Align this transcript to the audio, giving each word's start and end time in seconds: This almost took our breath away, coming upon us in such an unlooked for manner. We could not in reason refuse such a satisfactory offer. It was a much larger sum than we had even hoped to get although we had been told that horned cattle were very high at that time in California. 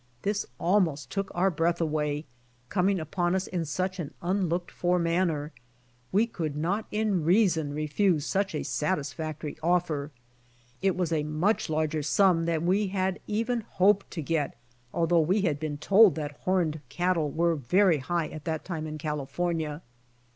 This 0.23 0.47
almost 0.59 1.11
took 1.11 1.29
our 1.35 1.51
breath 1.51 1.79
away, 1.79 2.25
coming 2.69 2.99
upon 2.99 3.35
us 3.35 3.45
in 3.45 3.65
such 3.65 3.99
an 3.99 4.15
unlooked 4.23 4.71
for 4.71 4.97
manner. 4.97 5.51
We 6.11 6.25
could 6.25 6.57
not 6.57 6.85
in 6.89 7.23
reason 7.23 7.71
refuse 7.71 8.25
such 8.25 8.55
a 8.55 8.63
satisfactory 8.63 9.57
offer. 9.61 10.09
It 10.81 10.95
was 10.97 11.11
a 11.11 11.21
much 11.21 11.69
larger 11.69 12.01
sum 12.01 12.45
than 12.45 12.65
we 12.65 12.87
had 12.87 13.19
even 13.27 13.61
hoped 13.61 14.09
to 14.13 14.23
get 14.23 14.55
although 14.91 15.19
we 15.21 15.41
had 15.41 15.59
been 15.59 15.77
told 15.77 16.15
that 16.15 16.35
horned 16.45 16.81
cattle 16.89 17.29
were 17.29 17.53
very 17.53 17.99
high 17.99 18.29
at 18.29 18.45
that 18.45 18.65
time 18.65 18.87
in 18.87 18.97
California. 18.97 19.83